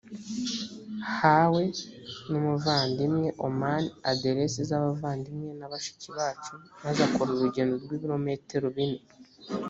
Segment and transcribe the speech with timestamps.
[1.17, 1.63] hawe
[2.29, 8.99] n umuvandimwe oman aderesi z abavandimwe na bashiki bacu maze akora urugendo rw ibirometero bine